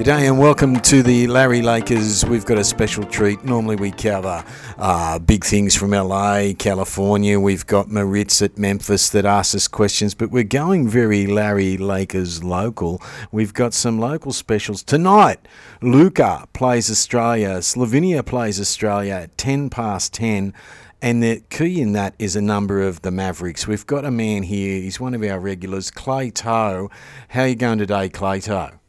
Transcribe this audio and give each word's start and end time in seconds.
G'day 0.00 0.28
and 0.28 0.38
welcome 0.38 0.80
to 0.80 1.02
the 1.02 1.26
Larry 1.26 1.60
Lakers. 1.60 2.24
We've 2.24 2.46
got 2.46 2.56
a 2.56 2.64
special 2.64 3.04
treat. 3.04 3.44
Normally 3.44 3.76
we 3.76 3.90
cover 3.90 4.42
uh, 4.78 5.18
big 5.18 5.44
things 5.44 5.76
from 5.76 5.90
LA, 5.90 6.52
California. 6.58 7.38
We've 7.38 7.66
got 7.66 7.90
Maritz 7.90 8.40
at 8.40 8.56
Memphis 8.56 9.10
that 9.10 9.26
asks 9.26 9.54
us 9.54 9.68
questions, 9.68 10.14
but 10.14 10.30
we're 10.30 10.42
going 10.42 10.88
very 10.88 11.26
Larry 11.26 11.76
Lakers 11.76 12.42
local. 12.42 13.02
We've 13.30 13.52
got 13.52 13.74
some 13.74 13.98
local 13.98 14.32
specials. 14.32 14.82
Tonight, 14.82 15.46
Luka 15.82 16.48
plays 16.54 16.90
Australia, 16.90 17.58
Slovenia 17.58 18.24
plays 18.24 18.58
Australia 18.58 19.12
at 19.12 19.36
10 19.36 19.68
past 19.68 20.14
10. 20.14 20.54
And 21.02 21.22
the 21.22 21.42
key 21.50 21.78
in 21.78 21.92
that 21.92 22.14
is 22.18 22.36
a 22.36 22.40
number 22.40 22.80
of 22.80 23.02
the 23.02 23.10
Mavericks. 23.10 23.66
We've 23.66 23.86
got 23.86 24.06
a 24.06 24.10
man 24.10 24.44
here, 24.44 24.80
he's 24.80 24.98
one 24.98 25.12
of 25.12 25.22
our 25.22 25.38
regulars, 25.38 25.90
Clay 25.90 26.30
Toe. 26.30 26.90
How 27.28 27.42
are 27.42 27.48
you 27.48 27.54
going 27.54 27.76
today, 27.76 28.08
Clay 28.08 28.40
Toe? 28.40 28.79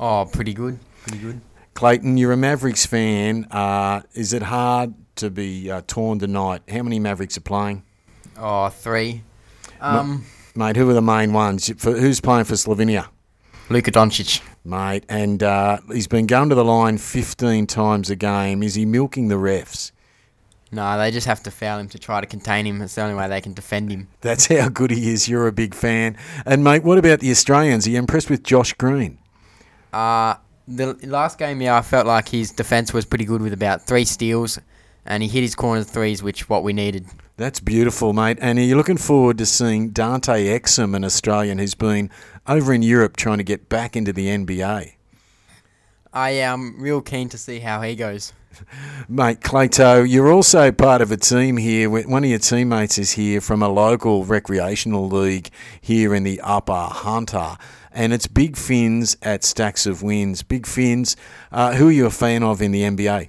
Oh, 0.00 0.26
pretty 0.32 0.54
good. 0.54 0.78
Pretty 1.02 1.18
good. 1.18 1.40
Clayton, 1.74 2.16
you're 2.16 2.32
a 2.32 2.36
Mavericks 2.36 2.86
fan. 2.86 3.44
Uh, 3.50 4.00
is 4.14 4.32
it 4.32 4.42
hard 4.42 4.94
to 5.16 5.28
be 5.30 5.70
uh, 5.70 5.82
torn 5.86 6.18
tonight? 6.18 6.62
How 6.70 6.82
many 6.82 6.98
Mavericks 6.98 7.36
are 7.36 7.42
playing? 7.42 7.84
Oh, 8.38 8.70
three. 8.70 9.22
Um, 9.78 10.24
Mate, 10.54 10.76
who 10.76 10.88
are 10.88 10.94
the 10.94 11.02
main 11.02 11.34
ones? 11.34 11.70
For, 11.76 11.92
who's 11.92 12.20
playing 12.20 12.44
for 12.44 12.54
Slovenia? 12.54 13.08
Luka 13.68 13.90
Doncic. 13.90 14.40
Mate, 14.64 15.04
and 15.08 15.42
uh, 15.42 15.78
he's 15.92 16.06
been 16.06 16.26
going 16.26 16.48
to 16.48 16.54
the 16.54 16.64
line 16.64 16.96
15 16.98 17.66
times 17.66 18.10
a 18.10 18.16
game. 18.16 18.62
Is 18.62 18.74
he 18.74 18.86
milking 18.86 19.28
the 19.28 19.36
refs? 19.36 19.92
No, 20.72 20.98
they 20.98 21.10
just 21.10 21.26
have 21.26 21.42
to 21.42 21.50
foul 21.50 21.78
him 21.78 21.88
to 21.88 21.98
try 21.98 22.20
to 22.20 22.26
contain 22.26 22.66
him. 22.66 22.80
It's 22.80 22.94
the 22.94 23.02
only 23.02 23.14
way 23.14 23.28
they 23.28 23.40
can 23.40 23.52
defend 23.52 23.90
him. 23.90 24.08
That's 24.22 24.46
how 24.54 24.68
good 24.70 24.90
he 24.90 25.12
is. 25.12 25.28
You're 25.28 25.46
a 25.46 25.52
big 25.52 25.74
fan. 25.74 26.16
And, 26.46 26.64
mate, 26.64 26.84
what 26.84 26.96
about 26.96 27.20
the 27.20 27.30
Australians? 27.30 27.86
Are 27.86 27.90
you 27.90 27.98
impressed 27.98 28.30
with 28.30 28.42
Josh 28.42 28.72
Green? 28.74 29.18
Uh, 29.92 30.34
the 30.68 30.94
last 31.02 31.38
game, 31.38 31.60
yeah, 31.60 31.76
I 31.76 31.82
felt 31.82 32.06
like 32.06 32.28
his 32.28 32.52
defense 32.52 32.92
was 32.92 33.04
pretty 33.04 33.24
good 33.24 33.42
with 33.42 33.52
about 33.52 33.82
three 33.82 34.04
steals, 34.04 34.58
and 35.04 35.22
he 35.22 35.28
hit 35.28 35.42
his 35.42 35.54
corner 35.54 35.82
threes, 35.82 36.22
which 36.22 36.48
what 36.48 36.62
we 36.62 36.72
needed. 36.72 37.06
That's 37.36 37.58
beautiful, 37.58 38.12
mate. 38.12 38.38
And 38.40 38.58
are 38.58 38.62
you 38.62 38.76
looking 38.76 38.98
forward 38.98 39.38
to 39.38 39.46
seeing 39.46 39.90
Dante 39.90 40.46
Exum, 40.46 40.94
an 40.94 41.04
Australian 41.04 41.58
who's 41.58 41.74
been 41.74 42.10
over 42.46 42.72
in 42.72 42.82
Europe 42.82 43.16
trying 43.16 43.38
to 43.38 43.44
get 43.44 43.68
back 43.68 43.96
into 43.96 44.12
the 44.12 44.26
NBA? 44.26 44.92
I 46.12 46.30
am 46.30 46.80
real 46.80 47.00
keen 47.00 47.28
to 47.30 47.38
see 47.38 47.60
how 47.60 47.82
he 47.82 47.94
goes. 47.94 48.32
Mate, 49.08 49.40
Clayto, 49.40 50.06
you're 50.08 50.30
also 50.30 50.72
part 50.72 51.00
of 51.00 51.12
a 51.12 51.16
team 51.16 51.56
here. 51.56 51.88
One 51.88 52.24
of 52.24 52.30
your 52.30 52.38
teammates 52.38 52.98
is 52.98 53.12
here 53.12 53.40
from 53.40 53.62
a 53.62 53.68
local 53.68 54.24
recreational 54.24 55.08
league 55.08 55.50
here 55.80 56.14
in 56.14 56.24
the 56.24 56.40
Upper 56.42 56.88
Hunter. 56.90 57.56
And 57.92 58.12
it's 58.12 58.26
Big 58.26 58.56
Fins 58.56 59.16
at 59.22 59.44
Stacks 59.44 59.86
of 59.86 60.02
Wins. 60.02 60.42
Big 60.42 60.66
Fins, 60.66 61.16
uh, 61.50 61.74
who 61.74 61.88
are 61.88 61.92
you 61.92 62.06
a 62.06 62.10
fan 62.10 62.42
of 62.42 62.62
in 62.62 62.72
the 62.72 62.82
NBA? 62.82 63.28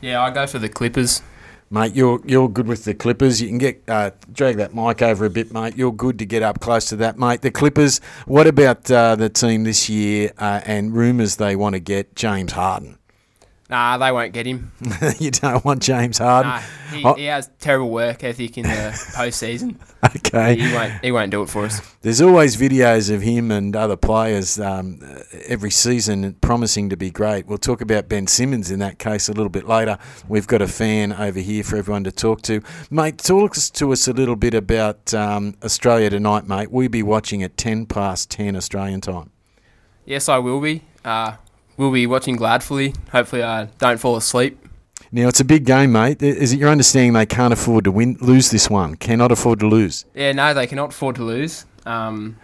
Yeah, 0.00 0.22
I 0.22 0.30
go 0.30 0.46
for 0.46 0.58
the 0.58 0.68
Clippers. 0.68 1.22
Mate, 1.68 1.94
you're 1.94 2.20
you're 2.24 2.48
good 2.48 2.68
with 2.68 2.84
the 2.84 2.94
Clippers. 2.94 3.42
You 3.42 3.48
can 3.48 3.58
get 3.58 3.82
uh, 3.88 4.12
drag 4.32 4.56
that 4.58 4.72
mic 4.72 5.02
over 5.02 5.24
a 5.24 5.30
bit, 5.30 5.52
mate. 5.52 5.76
You're 5.76 5.92
good 5.92 6.18
to 6.20 6.26
get 6.26 6.42
up 6.42 6.60
close 6.60 6.88
to 6.90 6.96
that, 6.96 7.18
mate. 7.18 7.42
The 7.42 7.50
Clippers. 7.50 8.00
What 8.26 8.46
about 8.46 8.88
uh, 8.88 9.16
the 9.16 9.28
team 9.28 9.64
this 9.64 9.88
year 9.88 10.32
uh, 10.38 10.60
and 10.64 10.94
rumours 10.94 11.36
they 11.36 11.56
want 11.56 11.74
to 11.74 11.80
get 11.80 12.14
James 12.14 12.52
Harden? 12.52 12.98
Nah, 13.68 13.98
they 13.98 14.12
won't 14.12 14.32
get 14.32 14.46
him. 14.46 14.70
you 15.18 15.32
don't 15.32 15.64
want 15.64 15.82
James 15.82 16.18
Harden. 16.18 16.52
Nah, 16.52 16.60
he, 16.92 17.04
Oh. 17.04 17.14
he 17.14 17.24
has 17.24 17.50
terrible 17.58 17.90
work 17.90 18.22
ethic 18.22 18.56
in 18.58 18.62
the 18.62 18.68
postseason. 19.16 19.76
Okay. 20.04 20.54
He 20.56 20.72
won't. 20.72 20.92
He 21.04 21.10
won't 21.10 21.30
do 21.32 21.42
it 21.42 21.48
for 21.48 21.64
us. 21.64 21.80
There's 22.02 22.20
always 22.20 22.56
videos 22.56 23.12
of 23.12 23.22
him 23.22 23.50
and 23.50 23.74
other 23.74 23.96
players 23.96 24.60
um, 24.60 25.00
every 25.46 25.72
season 25.72 26.34
promising 26.34 26.90
to 26.90 26.96
be 26.96 27.10
great. 27.10 27.46
We'll 27.46 27.58
talk 27.58 27.80
about 27.80 28.08
Ben 28.08 28.28
Simmons 28.28 28.70
in 28.70 28.78
that 28.78 29.00
case 29.00 29.28
a 29.28 29.32
little 29.32 29.48
bit 29.48 29.66
later. 29.66 29.98
We've 30.28 30.46
got 30.46 30.62
a 30.62 30.68
fan 30.68 31.12
over 31.12 31.40
here 31.40 31.64
for 31.64 31.76
everyone 31.76 32.04
to 32.04 32.12
talk 32.12 32.42
to. 32.42 32.62
Mate, 32.88 33.18
talk 33.18 33.54
to 33.56 33.92
us 33.92 34.06
a 34.06 34.12
little 34.12 34.36
bit 34.36 34.54
about 34.54 35.12
um, 35.12 35.56
Australia 35.64 36.08
tonight, 36.10 36.46
mate. 36.46 36.70
We'll 36.70 36.88
be 36.88 37.02
watching 37.02 37.42
at 37.42 37.56
10 37.56 37.86
past 37.86 38.30
10 38.30 38.54
Australian 38.54 39.00
time. 39.00 39.30
Yes, 40.04 40.28
I 40.28 40.38
will 40.38 40.60
be. 40.60 40.82
Uh, 41.04 41.34
we'll 41.76 41.92
be 41.92 42.06
watching 42.06 42.36
gladfully. 42.36 42.96
Hopefully, 43.10 43.42
I 43.42 43.66
don't 43.78 43.98
fall 43.98 44.16
asleep. 44.16 44.58
Now, 45.12 45.28
it's 45.28 45.40
a 45.40 45.44
big 45.44 45.64
game, 45.64 45.92
mate. 45.92 46.22
Is 46.22 46.52
it 46.52 46.58
your 46.58 46.68
understanding 46.68 47.12
they 47.12 47.26
can't 47.26 47.52
afford 47.52 47.84
to 47.84 47.92
win, 47.92 48.16
lose 48.20 48.50
this 48.50 48.68
one? 48.68 48.96
Cannot 48.96 49.30
afford 49.30 49.60
to 49.60 49.68
lose? 49.68 50.04
Yeah, 50.14 50.32
no, 50.32 50.52
they 50.52 50.66
cannot 50.66 50.90
afford 50.90 51.16
to 51.16 51.24
lose. 51.24 51.64
Um, 51.84 52.36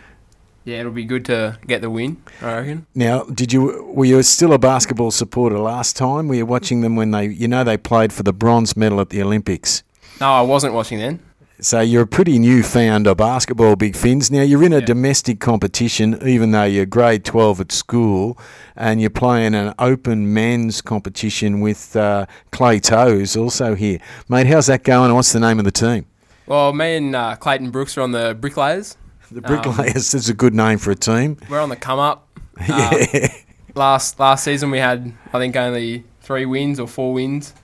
yeah, 0.64 0.78
it'll 0.78 0.92
be 0.92 1.04
good 1.04 1.24
to 1.24 1.58
get 1.66 1.80
the 1.80 1.90
win. 1.90 2.22
I 2.40 2.54
reckon. 2.58 2.86
Now, 2.94 3.24
did 3.24 3.52
you 3.52 3.92
were 3.92 4.04
you 4.04 4.22
still 4.22 4.52
a 4.52 4.58
basketball 4.58 5.10
supporter 5.10 5.58
last 5.58 5.96
time? 5.96 6.28
Were 6.28 6.36
you 6.36 6.46
watching 6.46 6.82
them 6.82 6.94
when 6.94 7.10
they, 7.10 7.26
you 7.26 7.48
know, 7.48 7.64
they 7.64 7.76
played 7.76 8.12
for 8.12 8.22
the 8.22 8.32
bronze 8.32 8.76
medal 8.76 9.00
at 9.00 9.10
the 9.10 9.20
Olympics? 9.22 9.82
No, 10.20 10.30
I 10.32 10.42
wasn't 10.42 10.74
watching 10.74 10.98
then. 10.98 11.20
So 11.62 11.78
you're 11.80 12.02
a 12.02 12.06
pretty 12.08 12.40
new 12.40 12.64
fan 12.64 13.06
of 13.06 13.18
basketball, 13.18 13.76
Big 13.76 13.94
Fins. 13.94 14.32
Now 14.32 14.42
you're 14.42 14.64
in 14.64 14.72
a 14.72 14.80
Yeah. 14.80 14.84
domestic 14.84 15.38
competition, 15.38 16.18
even 16.26 16.50
though 16.50 16.64
you're 16.64 16.86
grade 16.86 17.24
12 17.24 17.60
at 17.60 17.70
school, 17.70 18.36
and 18.76 19.00
you're 19.00 19.10
playing 19.10 19.54
an 19.54 19.72
open 19.78 20.34
men's 20.34 20.80
competition 20.82 21.60
with 21.60 21.94
uh, 21.94 22.26
Clay 22.50 22.80
Toes 22.80 23.36
also 23.36 23.76
here. 23.76 24.00
Mate, 24.28 24.48
how's 24.48 24.66
that 24.66 24.82
going? 24.82 25.06
and 25.06 25.14
What's 25.14 25.30
the 25.32 25.38
name 25.38 25.60
of 25.60 25.64
the 25.64 25.70
team? 25.70 26.06
Well, 26.46 26.72
me 26.72 26.96
and 26.96 27.14
uh, 27.14 27.36
Clayton 27.36 27.70
Brooks 27.70 27.96
are 27.96 28.00
on 28.00 28.10
the 28.10 28.34
Bricklayers. 28.34 28.96
The 29.30 29.40
Bricklayers 29.40 30.14
is 30.14 30.28
a 30.28 30.34
good 30.34 30.54
name 30.54 30.78
for 30.78 30.90
a 30.90 30.96
team. 30.96 31.36
We're 31.48 31.60
on 31.60 31.68
the 31.68 31.76
come 31.76 32.00
up. 32.00 32.26
Uh, 32.68 32.96
yeah. 33.14 33.28
last 33.76 34.18
last 34.18 34.42
season 34.44 34.70
we 34.72 34.78
had 34.78 35.12
I 35.32 35.38
think 35.38 35.54
only 35.56 36.04
three 36.22 36.44
wins 36.44 36.80
or 36.80 36.86
four 36.88 37.14
wins. 37.14 37.54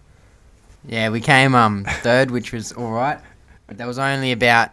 Yeah, 0.87 1.11
we 1.11 1.21
came 1.21 1.55
um 1.57 1.85
third, 2.03 2.31
which 2.31 2.53
was 2.53 2.73
all 2.73 2.93
right, 2.93 3.19
but 3.19 3.38
there 3.69 3.87
was 3.87 3.99
only 3.99 4.33
about 4.33 4.71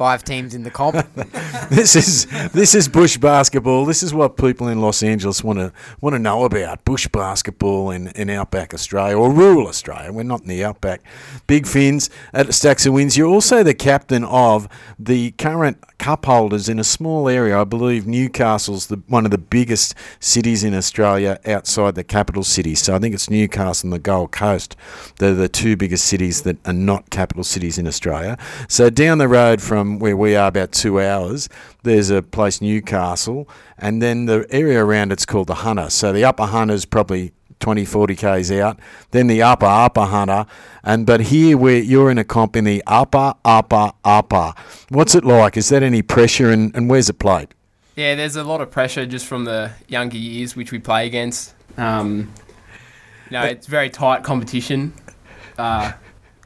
five 0.00 0.24
teams 0.24 0.54
in 0.54 0.62
the 0.62 0.70
comp. 0.70 0.96
this 1.70 1.94
is 1.94 2.24
this 2.52 2.74
is 2.74 2.88
bush 2.88 3.18
basketball. 3.18 3.84
This 3.84 4.02
is 4.02 4.14
what 4.14 4.36
people 4.36 4.68
in 4.68 4.80
Los 4.80 5.02
Angeles 5.02 5.44
want 5.44 5.58
to 5.58 5.72
want 6.00 6.14
to 6.14 6.18
know 6.18 6.44
about 6.44 6.84
bush 6.86 7.06
basketball 7.08 7.90
in, 7.90 8.08
in 8.08 8.30
outback 8.30 8.72
Australia 8.72 9.18
or 9.18 9.30
rural 9.30 9.68
Australia. 9.68 10.10
We're 10.10 10.22
not 10.22 10.40
in 10.40 10.48
the 10.48 10.64
outback. 10.64 11.02
Big 11.46 11.66
Fins 11.66 12.08
at 12.32 12.54
Stacks 12.54 12.86
of 12.86 12.94
Wins. 12.94 13.18
You're 13.18 13.28
also 13.28 13.62
the 13.62 13.74
captain 13.74 14.24
of 14.24 14.68
the 14.98 15.32
current 15.32 15.84
cup 16.00 16.24
holders 16.24 16.68
in 16.68 16.78
a 16.78 16.84
small 16.84 17.28
area. 17.28 17.60
I 17.60 17.64
believe 17.64 18.06
Newcastle's 18.06 18.86
the, 18.86 18.96
one 19.06 19.26
of 19.26 19.30
the 19.30 19.38
biggest 19.38 19.94
cities 20.18 20.64
in 20.64 20.74
Australia 20.74 21.38
outside 21.46 21.94
the 21.94 22.02
capital 22.02 22.42
city. 22.42 22.74
So 22.74 22.96
I 22.96 22.98
think 22.98 23.14
it's 23.14 23.28
Newcastle 23.28 23.88
and 23.88 23.92
the 23.92 23.98
Gold 23.98 24.32
Coast. 24.32 24.76
They're 25.18 25.34
the 25.34 25.48
two 25.48 25.76
biggest 25.76 26.06
cities 26.06 26.42
that 26.42 26.56
are 26.66 26.72
not 26.72 27.10
capital 27.10 27.44
cities 27.44 27.76
in 27.76 27.86
Australia. 27.86 28.38
So 28.66 28.88
down 28.88 29.18
the 29.18 29.28
road 29.28 29.60
from 29.60 29.98
where 29.98 30.16
we 30.16 30.34
are, 30.34 30.48
about 30.48 30.72
two 30.72 31.00
hours, 31.00 31.50
there's 31.82 32.08
a 32.08 32.22
place 32.22 32.62
Newcastle, 32.62 33.46
and 33.78 34.00
then 34.00 34.24
the 34.24 34.46
area 34.50 34.82
around 34.82 35.12
it's 35.12 35.26
called 35.26 35.48
the 35.48 35.56
Hunter. 35.56 35.90
So 35.90 36.14
the 36.14 36.24
Upper 36.24 36.46
Hunter's 36.46 36.86
probably 36.86 37.32
20, 37.60 37.84
40 37.84 38.16
k's 38.16 38.50
out. 38.52 38.78
Then 39.12 39.26
the 39.26 39.42
upper, 39.42 39.66
upper 39.66 40.06
hunter. 40.06 40.46
And 40.82 41.06
but 41.06 41.20
here 41.20 41.56
where 41.56 41.78
you're 41.78 42.10
in 42.10 42.18
a 42.18 42.24
comp 42.24 42.56
in 42.56 42.64
the 42.64 42.82
upper, 42.86 43.34
upper, 43.44 43.92
upper. 44.04 44.54
What's 44.88 45.14
it 45.14 45.24
like? 45.24 45.56
Is 45.56 45.68
that 45.68 45.82
any 45.82 46.02
pressure 46.02 46.50
and, 46.50 46.74
and 46.74 46.90
where's 46.90 47.08
it 47.08 47.18
played? 47.18 47.48
Yeah, 47.96 48.14
there's 48.14 48.36
a 48.36 48.44
lot 48.44 48.60
of 48.60 48.70
pressure 48.70 49.04
just 49.06 49.26
from 49.26 49.44
the 49.44 49.70
younger 49.88 50.16
years 50.16 50.56
which 50.56 50.72
we 50.72 50.78
play 50.78 51.06
against. 51.06 51.54
Um, 51.76 52.32
you 53.26 53.32
know, 53.32 53.44
it's 53.44 53.66
very 53.66 53.90
tight 53.90 54.24
competition. 54.24 54.92
Uh, 55.58 55.92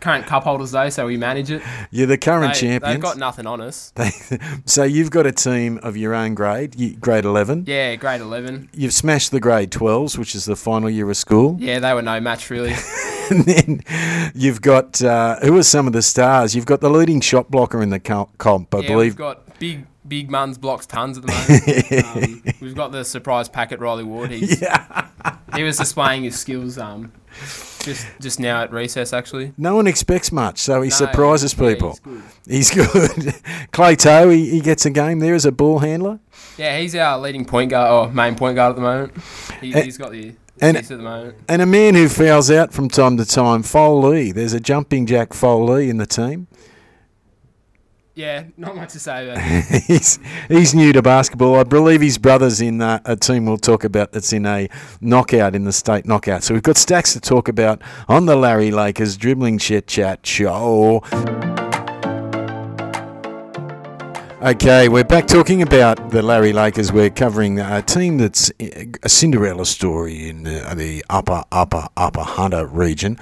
current 0.05 0.27
cup 0.27 0.45
holders 0.45 0.71
though, 0.71 0.91
so 0.91 1.07
we 1.07 1.17
manage 1.17 1.51
it. 1.51 1.63
You're 1.91 2.07
the 2.07 2.19
current 2.19 2.55
They, 2.55 2.61
champions. 2.61 2.95
they've 2.95 3.03
got 3.03 3.17
nothing 3.17 3.47
on 3.47 3.61
us. 3.63 3.91
They- 3.97 4.11
so 4.67 4.85
you've 4.85 5.11
got 5.11 5.27
a 5.27 5.33
team 5.33 5.81
of 5.83 5.97
your 5.97 6.15
own 6.15 6.35
grade, 6.35 7.01
grade 7.01 7.25
11. 7.25 7.65
Yeah, 7.67 7.97
grade 7.97 8.21
11. 8.21 8.69
You've 8.75 8.93
smashed 8.93 9.31
the 9.31 9.41
grade 9.41 9.71
12s, 9.71 10.19
which 10.19 10.35
is 10.35 10.45
the 10.45 10.57
final 10.57 10.91
year 10.91 11.11
of 11.11 11.17
school. 11.17 11.57
Yeah, 11.59 11.79
they 11.79 11.95
were 11.95 12.03
no 12.03 12.21
match 12.21 12.51
really. 12.51 12.75
and 13.31 13.45
then 13.47 13.81
you've 14.35 14.61
got, 14.61 15.03
uh, 15.03 15.41
who 15.41 15.57
are 15.57 15.63
some 15.63 15.87
of 15.87 15.95
the 15.95 16.03
stars? 16.03 16.55
You've 16.55 16.67
got 16.67 16.83
the 16.83 16.91
leading 16.91 17.21
shot 17.23 17.51
blocker 17.51 17.83
in 17.83 17.89
the 17.89 17.99
comp, 17.99 18.75
I 18.75 18.81
yeah, 18.81 18.87
believe. 18.89 19.13
we've 19.13 19.17
got 19.17 19.59
big 19.59 19.87
big 20.07 20.29
Muns 20.29 20.61
blocks 20.61 20.85
tons 20.85 21.17
at 21.17 21.25
the 21.25 21.33
moment. 21.33 22.47
um, 22.47 22.55
we've 22.61 22.75
got 22.75 22.93
the 22.93 23.05
surprise 23.05 23.49
packet 23.49 23.81
Riley 23.81 24.05
Ward. 24.05 24.33
He's, 24.33 24.61
yeah. 24.61 25.07
He 25.55 25.63
was 25.63 25.79
displaying 25.79 26.25
his 26.25 26.39
skills 26.39 26.77
um, 26.77 27.11
just 27.85 28.07
just 28.21 28.41
now 28.41 28.63
at 28.63 28.73
recess 28.73 29.13
actually. 29.13 29.53
No 29.59 29.77
one 29.77 29.87
expects 29.87 30.33
much, 30.33 30.59
so 30.59 30.83
he 30.83 30.89
No, 30.91 30.95
surprises 30.97 31.55
yeah, 31.59 31.69
people. 31.75 31.99
he's 32.47 32.71
He's 32.71 32.71
good. 32.93 33.11
good. 33.15 33.35
Clay 33.73 33.97
Toe, 33.97 34.31
he, 34.31 34.51
he 34.51 34.61
gets 34.61 34.85
a 34.87 34.91
game 34.91 35.19
there 35.21 35.35
as 35.35 35.45
a 35.45 35.53
ball 35.53 35.79
handler. 35.81 36.19
Yeah, 36.57 36.79
he's 36.79 36.95
our 36.95 37.19
leading 37.19 37.45
point 37.45 37.71
guard 37.71 37.91
or 37.91 38.13
main 38.15 38.35
point 38.37 38.57
guard 38.57 38.71
at 38.71 38.77
the 38.77 38.83
moment. 38.83 39.13
He, 39.61 39.73
he's 39.73 39.99
got 39.99 40.13
the 40.13 40.33
and- 40.61 40.77
at 40.77 40.85
the 40.87 40.97
moment. 40.99 41.37
And 41.49 41.61
a 41.63 41.67
man 41.67 41.95
who 41.95 42.09
fouls 42.09 42.51
out 42.51 42.73
from 42.73 42.89
time 42.89 43.17
to 43.17 43.25
time, 43.25 43.63
Foley. 43.63 44.31
There's 44.33 44.53
a 44.53 44.61
jumping 44.61 45.07
jack 45.07 45.33
Foley 45.33 45.91
in 45.91 45.97
the 45.99 46.07
team. 46.07 46.47
Yeah, 48.15 48.45
not 48.57 48.77
much 48.77 48.93
to 48.93 49.01
say. 49.01 49.27
But 49.27 49.39
he's 49.87 50.21
he's 50.49 50.75
new 50.75 50.93
to 50.93 51.03
basketball. 51.03 51.57
I 51.57 51.65
believe 51.65 52.01
his 52.01 52.17
brother's 52.17 52.61
in 52.61 52.81
uh, 52.81 53.01
a 53.05 53.17
team 53.17 53.45
we'll 53.45 53.59
talk 53.59 53.83
about 53.83 54.13
that's 54.13 54.33
in 54.33 54.47
a 54.47 54.69
knockout 55.01 55.55
in 55.55 55.65
the 55.65 55.73
state 55.73 56.07
knockout. 56.07 56.45
So 56.45 56.55
we've 56.55 56.63
got 56.63 56.77
stacks 56.77 57.13
to 57.15 57.21
talk 57.21 57.49
about 57.49 57.83
on 58.09 58.27
the 58.27 58.37
Larry 58.37 58.71
Lakers 58.71 59.17
dribbling 59.17 59.59
chit 59.59 59.89
chat 59.89 60.25
show. 60.25 61.03
Okay, 64.45 64.91
we're 64.91 65.05
back 65.05 65.27
talking 65.27 65.63
about 65.63 66.11
the 66.11 66.21
Larry 66.21 66.53
Lakers. 66.53 66.93
We're 66.93 67.09
covering 67.09 67.59
a 67.61 67.81
team 67.81 68.19
that's 68.19 68.53
a 68.61 69.09
Cinderella 69.09 69.65
story 69.65 70.29
in 70.29 70.43
the, 70.43 71.03
upper, 71.09 71.45
upper, 71.51 71.89
upper 71.97 72.21
Hunter 72.21 72.67
region 72.67 73.19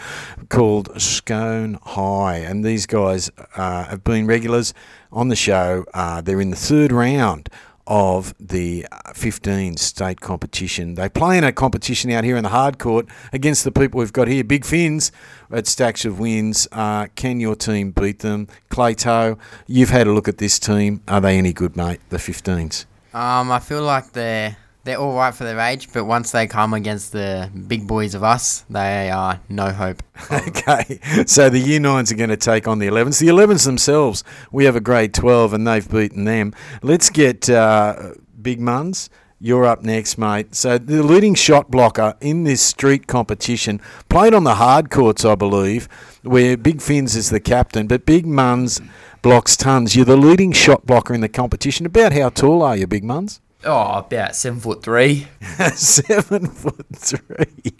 called 0.49 1.01
Scone 1.01 1.79
High. 1.81 2.39
And 2.39 2.65
these 2.65 2.87
guys 2.87 3.31
uh, 3.55 3.85
have 3.85 4.03
been 4.03 4.27
regulars 4.27 4.75
on 5.13 5.29
the 5.29 5.37
show. 5.37 5.85
Uh, 5.95 6.23
they're 6.23 6.41
in 6.41 6.51
the 6.51 6.57
third 6.57 6.91
round 6.91 7.49
of 7.87 8.35
the 8.39 8.87
15 9.15 9.77
state 9.77 10.21
competition. 10.21 10.95
They 10.95 11.09
play 11.09 11.39
in 11.39 11.45
a 11.45 11.53
competition 11.53 12.11
out 12.11 12.25
here 12.25 12.37
in 12.37 12.45
the 12.45 12.51
hard 12.51 12.79
court 12.79 13.07
against 13.33 13.65
the 13.65 13.73
people 13.73 13.99
we've 13.99 14.13
got 14.13 14.29
here. 14.29 14.45
Big 14.45 14.65
Fins 14.65 15.13
at 15.51 15.67
stacks 15.67 16.05
of 16.05 16.19
wins. 16.19 16.69
Uh, 16.73 17.09
can 17.17 17.41
your 17.41 17.57
team 17.57 17.91
beat 17.91 18.21
them? 18.21 18.49
Clayto, 18.71 19.39
you've 19.67 19.91
had 19.91 20.07
a 20.07 20.13
look 20.13 20.29
at 20.29 20.39
this 20.39 20.59
team. 20.59 21.03
Are 21.09 21.21
they 21.21 21.39
any 21.39 21.53
good, 21.53 21.77
mate? 21.77 22.01
The 22.11 22.19
15s. 22.19 22.87
Um, 23.15 23.53
I 23.53 23.59
feel 23.59 23.83
like 23.83 24.13
they're 24.13 24.57
they're 24.85 24.99
all 24.99 25.15
right 25.15 25.35
for 25.35 25.45
their 25.45 25.61
age, 25.61 25.93
but 25.93 26.05
once 26.05 26.33
they 26.33 26.47
come 26.47 26.75
against 26.75 27.13
the 27.13 27.51
big 27.69 27.87
boys 27.87 28.15
of 28.15 28.25
us, 28.25 28.65
they 28.69 29.11
are 29.11 29.41
no 29.49 29.71
hope. 29.71 30.03
okay, 30.33 30.99
so 31.27 31.49
the 31.49 31.59
Year 31.59 31.81
9s 31.81 32.13
are 32.13 32.17
going 32.17 32.31
to 32.31 32.37
take 32.37 32.67
on 32.67 32.79
the 32.79 32.89
11s. 32.89 33.21
The 33.21 33.29
11s 33.29 33.65
themselves, 33.65 34.25
we 34.51 34.65
have 34.65 34.75
a 34.75 34.81
grade 34.81 35.15
12 35.15 35.53
and 35.53 35.67
they've 35.67 35.89
beaten 35.89 36.25
them. 36.25 36.53
Let's 36.83 37.11
get 37.11 37.49
uh, 37.49 38.15
Big 38.41 38.61
Muns. 38.61 39.09
You're 39.45 39.65
up 39.65 39.83
next, 39.83 40.19
mate. 40.19 40.55
So 40.55 40.79
the 40.79 41.03
leading 41.03 41.35
shot 41.35 41.69
blocker 41.69 42.15
in 42.21 42.45
this 42.45 42.63
street 42.63 43.09
competition 43.09 43.81
played 44.09 44.35
on 44.35 44.45
the 44.45 44.55
hard 44.55 44.89
courts, 44.89 45.25
I 45.25 45.35
believe, 45.35 45.89
where 46.23 46.57
Big 46.57 46.81
Fins 46.81 47.17
is 47.17 47.31
the 47.31 47.41
captain, 47.41 47.89
but 47.89 48.07
Big 48.07 48.25
Muns 48.25 48.81
blocks 49.21 49.57
tons. 49.57 49.97
You're 49.97 50.05
the 50.05 50.17
leading 50.17 50.53
shot 50.53 50.87
blocker 50.87 51.13
in 51.13 51.23
the 51.23 51.29
competition. 51.29 51.87
About 51.87 52.13
how 52.13 52.29
tall 52.29 52.63
are 52.63 52.77
you, 52.77 52.87
Big 52.87 53.03
Muns? 53.03 53.41
Oh, 53.65 53.99
about 53.99 54.35
seven 54.35 54.59
foot 54.59 54.83
three. 54.83 55.29
Seven 55.75 56.49
foot 56.49 56.85
three. 56.97 57.73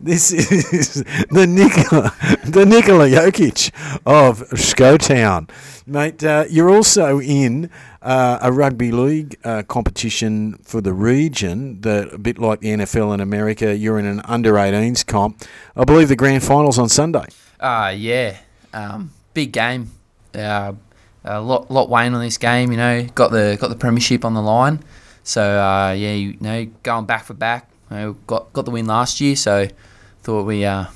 This 0.00 0.30
is 0.30 1.02
the 1.30 1.46
Nikola, 1.48 2.14
the 2.44 2.64
Nikola 2.64 3.08
Jokic 3.08 3.72
of 4.06 4.40
Scotown. 4.50 5.50
Mate, 5.84 6.22
uh, 6.22 6.44
you're 6.48 6.70
also 6.70 7.20
in 7.20 7.70
uh, 8.02 8.38
a 8.40 8.52
rugby 8.52 8.92
league 8.92 9.36
uh, 9.42 9.64
competition 9.64 10.58
for 10.62 10.80
the 10.80 10.92
region, 10.92 11.80
the, 11.80 12.08
a 12.12 12.18
bit 12.18 12.38
like 12.38 12.60
the 12.60 12.68
NFL 12.68 13.12
in 13.14 13.20
America. 13.20 13.76
You're 13.76 13.98
in 13.98 14.06
an 14.06 14.20
under 14.26 14.52
18s 14.52 15.04
comp. 15.04 15.42
I 15.74 15.84
believe 15.84 16.08
the 16.08 16.16
grand 16.16 16.44
finals 16.44 16.78
on 16.78 16.88
Sunday. 16.88 17.24
Uh, 17.58 17.92
yeah. 17.96 18.36
Um, 18.72 19.10
big 19.34 19.50
game. 19.50 19.90
Uh, 20.32 20.74
a 21.24 21.40
lot, 21.40 21.68
lot 21.68 21.88
weighing 21.88 22.14
on 22.14 22.20
this 22.20 22.38
game. 22.38 22.70
You 22.70 22.76
know, 22.76 23.04
got 23.14 23.32
the 23.32 23.58
got 23.60 23.68
the 23.68 23.76
premiership 23.76 24.24
on 24.24 24.34
the 24.34 24.42
line. 24.42 24.84
So 25.26 25.42
uh, 25.42 25.92
yeah, 25.92 26.12
you 26.12 26.36
know, 26.40 26.66
going 26.84 27.04
back 27.04 27.24
for 27.24 27.34
back. 27.34 27.68
You 27.90 27.96
know, 27.96 28.12
got 28.28 28.52
got 28.52 28.64
the 28.64 28.70
win 28.70 28.86
last 28.86 29.20
year, 29.20 29.34
so 29.34 29.66
thought 30.22 30.44
we 30.44 30.64
uh, 30.64 30.86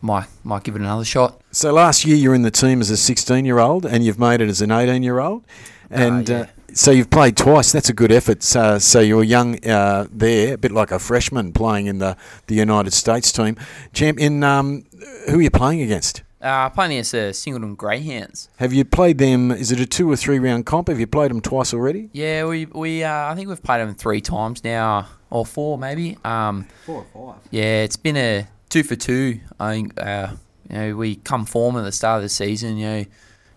might 0.00 0.26
might 0.42 0.64
give 0.64 0.74
it 0.74 0.80
another 0.80 1.04
shot. 1.04 1.38
So 1.50 1.70
last 1.70 2.06
year 2.06 2.16
you 2.16 2.30
were 2.30 2.34
in 2.34 2.42
the 2.42 2.50
team 2.50 2.80
as 2.80 2.88
a 2.88 2.96
16 2.96 3.44
year 3.44 3.58
old, 3.58 3.84
and 3.84 4.02
you've 4.02 4.18
made 4.18 4.40
it 4.40 4.48
as 4.48 4.62
an 4.62 4.72
18 4.72 5.02
year 5.02 5.20
old, 5.20 5.44
and. 5.90 6.28
yeah. 6.28 6.36
Uh, 6.40 6.46
so 6.76 6.90
you've 6.90 7.10
played 7.10 7.36
twice. 7.36 7.70
That's 7.70 7.88
a 7.88 7.92
good 7.92 8.10
effort. 8.10 8.42
So, 8.42 8.80
so 8.80 8.98
you're 8.98 9.22
young 9.22 9.64
uh, 9.64 10.08
there, 10.10 10.54
a 10.54 10.58
bit 10.58 10.72
like 10.72 10.90
a 10.90 10.98
freshman 10.98 11.52
playing 11.52 11.86
in 11.86 11.98
the, 11.98 12.16
the 12.48 12.56
United 12.56 12.92
States 12.92 13.30
team. 13.30 13.56
Champion, 13.92 14.42
um, 14.42 14.84
who 15.28 15.38
are 15.38 15.42
you 15.42 15.50
playing 15.52 15.82
against? 15.82 16.24
Uh, 16.44 16.68
playing 16.68 16.92
against 16.92 17.12
the 17.12 17.32
Singleton 17.32 17.74
Greyhounds. 17.74 18.50
Have 18.58 18.72
you 18.74 18.84
played 18.84 19.16
them? 19.16 19.50
Is 19.50 19.72
it 19.72 19.80
a 19.80 19.86
two 19.86 20.10
or 20.12 20.16
three 20.16 20.38
round 20.38 20.66
comp? 20.66 20.88
Have 20.88 21.00
you 21.00 21.06
played 21.06 21.30
them 21.30 21.40
twice 21.40 21.72
already? 21.72 22.10
Yeah, 22.12 22.44
we 22.44 22.66
we 22.66 23.02
uh, 23.02 23.30
I 23.30 23.34
think 23.34 23.48
we've 23.48 23.62
played 23.62 23.80
them 23.80 23.94
three 23.94 24.20
times 24.20 24.62
now, 24.62 25.08
or 25.30 25.46
four 25.46 25.78
maybe. 25.78 26.18
Um, 26.24 26.66
Four 26.84 27.06
or 27.14 27.32
five. 27.34 27.42
yeah, 27.50 27.82
it's 27.82 27.96
been 27.96 28.16
a 28.18 28.46
two 28.68 28.82
for 28.82 28.94
two. 28.94 29.40
I 29.58 29.72
think 29.72 29.98
uh, 30.00 30.32
you 30.68 30.76
know 30.76 30.96
we 30.96 31.16
come 31.16 31.46
form 31.46 31.76
at 31.76 31.82
the 31.82 31.92
start 31.92 32.18
of 32.18 32.22
the 32.24 32.28
season. 32.28 32.76
You 32.76 32.86
know, 32.86 33.04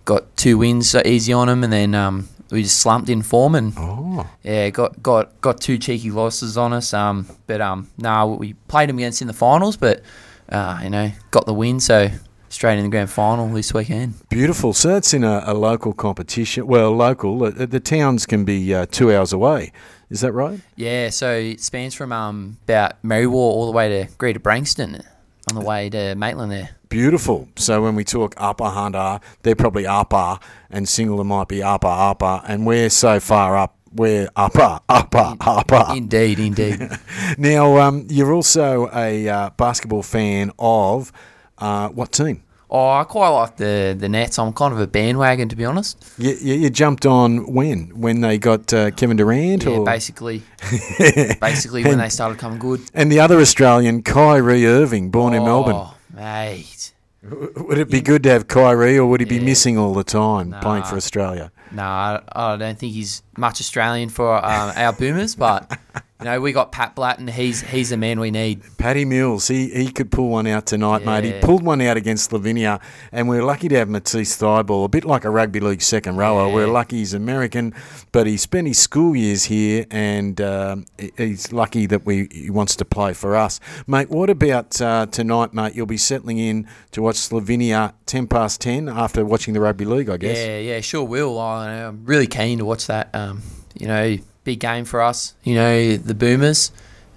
got 0.05 0.37
two 0.37 0.57
wins 0.57 0.89
so 0.89 1.01
easy 1.05 1.33
on 1.33 1.47
them, 1.47 1.65
and 1.65 1.73
then 1.73 1.93
um, 1.93 2.29
we 2.51 2.63
just 2.63 2.79
slumped 2.79 3.09
in 3.09 3.21
form 3.21 3.55
and 3.55 3.73
Oh, 3.77 4.25
yeah, 4.43 4.69
got 4.69 5.03
got 5.03 5.41
got 5.41 5.59
two 5.59 5.77
cheeky 5.77 6.09
losses 6.09 6.57
on 6.57 6.71
us. 6.71 6.93
Um, 6.93 7.27
but 7.47 7.59
um, 7.59 7.89
no, 7.97 8.27
we 8.27 8.53
played 8.69 8.87
them 8.87 8.97
against 8.97 9.21
in 9.21 9.27
the 9.27 9.33
finals, 9.33 9.75
but 9.75 10.01
uh, 10.47 10.79
you 10.81 10.89
know, 10.89 11.11
got 11.31 11.45
the 11.45 11.53
win, 11.53 11.81
so 11.81 12.07
straight 12.49 12.77
in 12.77 12.83
the 12.83 12.89
grand 12.89 13.09
final 13.09 13.47
this 13.49 13.73
weekend. 13.73 14.15
beautiful. 14.29 14.73
So 14.73 14.89
that's 14.89 15.13
in 15.13 15.23
a, 15.23 15.43
a 15.45 15.53
local 15.53 15.93
competition. 15.93 16.67
Well, 16.67 16.91
local. 16.95 17.39
The, 17.39 17.67
the 17.67 17.79
towns 17.79 18.25
can 18.25 18.45
be 18.45 18.73
uh, 18.73 18.85
two 18.89 19.13
hours 19.15 19.33
away. 19.33 19.71
Is 20.09 20.21
that 20.21 20.31
right? 20.31 20.61
Yeah, 20.75 21.09
so 21.09 21.33
it 21.33 21.59
spans 21.61 21.93
from 21.93 22.11
um 22.13 22.57
about 22.63 23.01
Merriwa 23.03 23.33
all 23.33 23.65
the 23.65 23.73
way 23.73 23.89
to 23.89 24.11
Greta 24.17 24.39
Branxton 24.39 25.03
on 25.49 25.55
the 25.55 25.61
way 25.65 25.89
to 25.89 26.15
Maitland 26.15 26.51
there. 26.51 26.69
Beautiful. 26.89 27.49
So 27.57 27.81
when 27.81 27.95
we 27.95 28.05
talk 28.05 28.33
upper 28.37 28.65
Hunter, 28.65 29.19
they're 29.43 29.55
probably 29.55 29.85
upper, 29.85 30.39
and 30.69 30.87
Singleton 30.87 31.27
might 31.27 31.49
be 31.49 31.61
upper, 31.61 31.87
upper, 31.87 32.41
and 32.47 32.65
we're 32.65 32.89
so 32.89 33.19
far 33.19 33.57
up. 33.57 33.75
We're 33.93 34.29
upper, 34.35 34.79
upper, 34.89 35.35
upper. 35.41 35.85
Indeed, 35.95 36.39
indeed. 36.39 36.89
Now, 37.37 37.77
um, 37.77 38.07
you're 38.09 38.31
also 38.33 38.89
a 38.93 39.27
uh, 39.27 39.49
basketball 39.51 40.03
fan 40.03 40.51
of 40.59 41.11
uh, 41.57 41.89
what 41.89 42.11
team? 42.11 42.43
oh, 42.69 42.89
I 42.89 43.03
quite 43.03 43.29
like 43.29 43.57
the 43.57 43.95
the 43.97 44.09
Nets. 44.09 44.37
I'm 44.39 44.53
kind 44.53 44.73
of 44.73 44.79
a 44.79 44.87
bandwagon 44.87 45.49
to 45.49 45.55
be 45.55 45.65
honest. 45.65 46.13
You, 46.17 46.35
you, 46.41 46.53
you 46.55 46.69
jumped 46.69 47.05
on 47.05 47.53
when? 47.53 47.99
When 47.99 48.21
they 48.21 48.37
got 48.37 48.71
uh, 48.73 48.91
Kevin 48.91 49.17
Durant? 49.17 49.63
Yeah, 49.63 49.77
or? 49.77 49.85
basically, 49.85 50.43
basically 51.41 51.83
when 51.83 51.97
they 51.97 52.09
started 52.09 52.37
coming 52.37 52.59
good. 52.59 52.81
And 52.93 53.11
the 53.11 53.19
other 53.19 53.39
Australian, 53.39 54.03
Kyrie 54.03 54.65
Irving, 54.65 55.11
born 55.11 55.33
in 55.33 55.43
Melbourne. 55.43 55.75
Oh, 55.75 55.95
mate. 56.13 56.93
Would 57.23 57.77
it 57.77 57.89
be 57.89 57.99
good 57.99 58.23
to 58.23 58.29
have 58.29 58.47
Kyrie, 58.47 58.97
or 58.97 59.05
would 59.07 59.19
he 59.19 59.25
be 59.25 59.39
missing 59.39 59.77
all 59.77 59.93
the 59.93 60.03
time 60.03 60.55
playing 60.61 60.83
for 60.83 60.95
Australia? 60.95 61.51
No, 61.71 61.83
I, 61.83 62.21
I 62.31 62.55
don't 62.55 62.79
think 62.79 62.93
he's 62.93 63.21
much 63.35 63.59
Australian 63.59 64.07
for 64.07 64.37
um, 64.37 64.71
our 64.75 64.93
Boomers, 64.93 65.35
but 65.35 65.77
you 66.19 66.25
know 66.25 66.41
we 66.41 66.51
got 66.51 66.71
Pat 66.71 66.95
Blatton. 66.95 67.27
He's 67.27 67.61
he's 67.61 67.89
the 67.89 67.97
man 67.97 68.19
we 68.19 68.31
need. 68.31 68.61
Paddy 68.77 69.05
Mills, 69.05 69.47
he, 69.47 69.69
he 69.69 69.91
could 69.91 70.11
pull 70.11 70.29
one 70.29 70.47
out 70.47 70.65
tonight, 70.65 71.05
mate. 71.05 71.23
He 71.23 71.39
pulled 71.41 71.63
one 71.63 71.79
out 71.81 71.95
against 71.95 72.33
Lavinia, 72.33 72.79
and 73.11 73.29
we're 73.29 73.43
lucky 73.43 73.67
to 73.67 73.75
have 73.75 73.87
Matisse 73.87 74.35
Thybulle, 74.35 74.85
a 74.85 74.87
bit 74.87 75.05
like 75.05 75.25
a 75.25 75.29
rugby 75.29 75.59
league 75.59 75.81
second 75.81 76.17
rower. 76.17 76.47
Yeah. 76.47 76.53
We're 76.53 76.67
lucky 76.67 76.97
he's 76.97 77.13
American, 77.13 77.73
but 78.11 78.25
he 78.25 78.37
spent 78.37 78.67
his 78.67 78.79
school 78.79 79.15
years 79.15 79.45
here, 79.45 79.85
and 79.91 80.41
um, 80.41 80.85
he's 81.17 81.51
lucky 81.51 81.85
that 81.85 82.05
we 82.05 82.27
he 82.31 82.49
wants 82.49 82.75
to 82.77 82.85
play 82.85 83.13
for 83.13 83.35
us. 83.35 83.59
Mate, 83.85 84.09
what 84.09 84.29
about 84.29 84.81
uh, 84.81 85.05
tonight, 85.05 85.53
mate? 85.53 85.75
You'll 85.75 85.85
be 85.85 85.97
settling 85.97 86.39
in 86.39 86.67
to 86.91 87.01
watch 87.03 87.17
Slovenia 87.17 87.93
10 88.07 88.27
past 88.27 88.59
10 88.61 88.89
after 88.89 89.23
watching 89.23 89.53
the 89.53 89.59
rugby 89.59 89.85
league, 89.85 90.09
I 90.09 90.17
guess. 90.17 90.37
Yeah, 90.37 90.57
yeah, 90.57 90.81
sure 90.81 91.03
will. 91.03 91.39
I, 91.39 91.83
I'm 91.83 92.05
really 92.05 92.27
keen 92.27 92.57
to 92.57 92.65
watch 92.65 92.87
that. 92.87 93.13
Um, 93.13 93.41
you 93.79 93.87
know, 93.87 94.17
big 94.47 94.59
game 94.61 94.85
for 94.85 95.01
us. 95.01 95.33
You 95.43 95.55
know, 95.55 95.97
the 95.97 96.15
Boomers. 96.15 96.71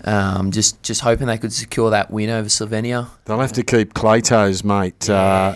Um, 0.05 0.51
just 0.51 0.83
just 0.83 1.03
hoping 1.03 1.27
they 1.29 1.39
could 1.39 1.53
secure 1.53 1.91
that 1.91 2.11
win 2.11 2.29
over 2.31 2.49
Slovenia. 2.49 3.09
They'll 3.25 3.39
have 3.39 3.53
to 3.53 3.63
keep 3.63 3.95
Clayto's 3.95 4.65
mate, 4.65 5.09
uh, 5.09 5.55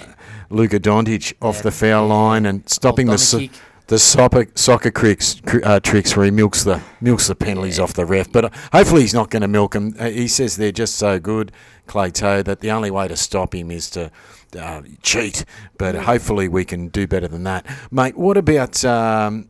Luka 0.50 0.78
Doncic, 0.78 1.32
off 1.42 1.56
Yeah. 1.56 1.62
the 1.62 1.70
foul 1.72 2.06
line 2.08 2.46
and 2.46 2.68
stopping 2.68 3.06
the, 3.08 3.18
so- 3.18 3.38
on 3.38 3.44
a 3.44 3.48
kick. 3.48 3.56
the 3.88 3.98
soccer, 3.98 4.46
soccer 4.54 4.90
tricks, 4.90 5.40
uh, 5.64 5.80
tricks 5.80 6.14
where 6.16 6.26
he 6.26 6.30
milks 6.30 6.62
the 6.62 6.80
milks 7.00 7.26
the 7.26 7.34
penalties 7.34 7.80
off 7.80 7.94
the 7.94 8.04
ref. 8.04 8.30
But 8.30 8.44
uh, 8.44 8.50
hopefully 8.70 9.00
he's 9.00 9.14
not 9.14 9.30
going 9.30 9.42
to 9.42 9.48
milk 9.48 9.72
them. 9.72 9.94
Uh, 9.98 10.10
he 10.10 10.28
says 10.28 10.56
they're 10.56 10.70
just 10.72 10.96
so 10.96 11.18
good, 11.18 11.50
Clayto, 11.88 12.44
that 12.44 12.60
the 12.60 12.70
only 12.70 12.90
way 12.90 13.08
to 13.08 13.16
stop 13.16 13.54
him 13.54 13.70
is 13.70 13.88
to 13.90 14.10
uh, 14.60 14.82
cheat. 15.02 15.44
But 15.78 15.94
hopefully 15.94 16.48
we 16.48 16.64
can 16.66 16.88
do 16.88 17.06
better 17.06 17.28
than 17.28 17.44
that, 17.44 17.64
mate. 17.90 18.14
What 18.16 18.36
about 18.36 18.84
um, 18.84 19.48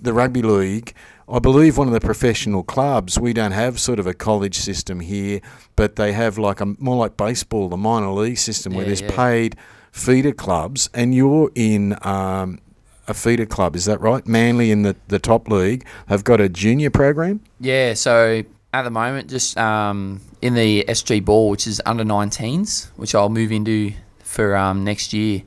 the 0.00 0.12
rugby 0.12 0.42
league? 0.42 0.94
I 1.28 1.38
believe 1.40 1.76
one 1.76 1.88
of 1.88 1.92
the 1.92 2.00
professional 2.00 2.62
clubs. 2.62 3.18
We 3.18 3.32
don't 3.32 3.52
have 3.52 3.80
sort 3.80 3.98
of 3.98 4.06
a 4.06 4.14
college 4.14 4.56
system 4.58 5.00
here, 5.00 5.40
but 5.74 5.96
they 5.96 6.12
have 6.12 6.38
like 6.38 6.60
a 6.60 6.66
more 6.78 6.96
like 6.96 7.16
baseball, 7.16 7.68
the 7.68 7.76
minor 7.76 8.10
league 8.12 8.38
system, 8.38 8.74
where 8.74 8.82
Yeah, 8.84 8.88
there's 8.88 9.00
yeah. 9.02 9.16
paid 9.16 9.56
feeder 9.90 10.32
clubs, 10.32 10.88
and 10.94 11.14
you're 11.14 11.50
in. 11.54 11.96
Um, 12.06 12.60
a 13.08 13.14
feeder 13.14 13.46
club, 13.46 13.76
is 13.76 13.84
that 13.84 14.00
right? 14.00 14.26
Manly 14.26 14.72
in 14.72 14.82
the, 14.82 14.96
the 15.06 15.20
top 15.20 15.48
league 15.48 15.86
have 16.08 16.24
got 16.24 16.40
a 16.40 16.48
junior 16.48 16.90
program. 16.90 17.40
Yeah, 17.60 17.94
so 17.94 18.42
at 18.74 18.82
the 18.82 18.90
moment, 18.90 19.30
just 19.30 19.56
um, 19.56 20.20
in 20.42 20.54
the 20.54 20.84
SG 20.88 21.24
ball, 21.24 21.50
which 21.50 21.68
is 21.68 21.80
under 21.86 22.02
19s, 22.02 22.88
which 22.96 23.14
I'll 23.14 23.28
move 23.28 23.52
into 23.52 23.92
for 24.18 24.56
um, 24.56 24.82
next 24.82 25.12
year, 25.12 25.42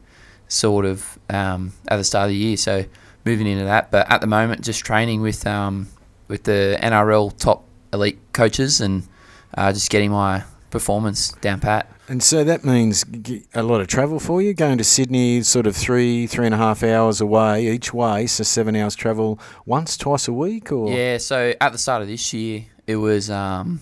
sort 0.48 0.86
of 0.86 1.20
um, 1.30 1.74
at 1.90 1.98
the 1.98 2.06
start 2.06 2.28
of 2.28 2.30
the 2.30 2.38
year. 2.38 2.56
So 2.56 2.86
moving 3.30 3.48
into 3.48 3.66
that. 3.66 3.92
But 3.92 4.10
at 4.12 4.22
the 4.22 4.28
moment, 4.28 4.62
just 4.62 4.84
training 4.86 5.22
with 5.22 5.46
um, 5.46 5.88
with 6.28 6.44
the 6.44 6.78
NRL 6.82 7.38
top 7.38 7.66
elite 7.94 8.20
coaches 8.34 8.82
and 8.82 9.08
uh, 9.56 9.74
just 9.74 9.90
getting 9.90 10.12
my 10.12 10.44
performance 10.70 11.32
down 11.42 11.60
pat. 11.60 11.90
And 12.08 12.24
so 12.24 12.44
that 12.44 12.64
means 12.64 13.06
a 13.54 13.62
lot 13.62 13.82
of 13.82 13.88
travel 13.88 14.20
for 14.20 14.42
you, 14.42 14.54
going 14.56 14.80
to 14.80 14.84
Sydney, 14.84 15.44
sort 15.44 15.68
of 15.68 15.76
three, 15.76 16.26
three 16.26 16.46
and 16.46 16.56
a 16.56 16.58
half 16.58 16.82
hours 16.82 17.22
away 17.22 17.68
each 17.68 17.94
way, 17.94 18.26
so 18.26 18.44
seven 18.44 18.76
hours 18.76 18.96
travel 18.96 19.40
once, 19.66 19.96
twice 19.96 20.28
a 20.28 20.34
week, 20.34 20.72
or 20.72 20.92
Yeah, 20.92 21.18
so 21.20 21.54
at 21.62 21.72
the 21.72 21.78
start 21.78 22.02
of 22.02 22.08
this 22.08 22.34
year, 22.34 22.66
it 22.88 22.96
was 22.96 23.30
um, 23.30 23.82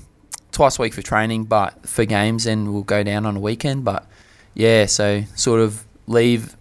twice 0.51 0.77
a 0.77 0.81
week 0.81 0.93
for 0.93 1.01
training, 1.01 1.45
but 1.45 1.87
for 1.87 2.03
games, 2.03 2.45
and 2.45 2.73
we'll 2.73 2.83
go 2.83 3.01
down 3.01 3.25
on 3.25 3.37
a 3.37 3.39
weekend. 3.39 3.85
But 3.85 4.05
yeah, 4.53 4.87
so 4.87 5.23
sort 5.35 5.61
of 5.61 5.85
leave, 6.05 6.57